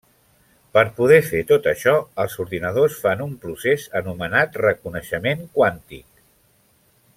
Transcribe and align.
Per 0.77 0.83
poder 0.99 1.19
fer 1.27 1.41
tot 1.51 1.69
això, 1.71 1.93
els 2.23 2.37
ordinadors 2.45 2.97
fan 3.03 3.21
un 3.27 3.37
procés 3.45 3.87
anomenat 4.01 4.59
Reconeixement 4.65 5.47
quàntic. 5.61 6.07